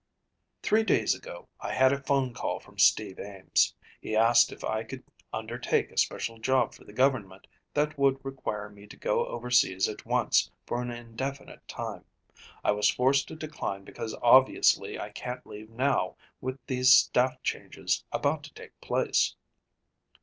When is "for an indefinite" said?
10.65-11.67